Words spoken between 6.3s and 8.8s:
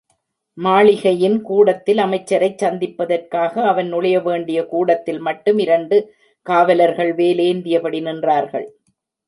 காவலர்கள் வேலேந்தியபடி நின்றார்கள்.